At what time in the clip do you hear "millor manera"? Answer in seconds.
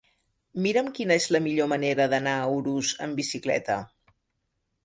1.47-2.09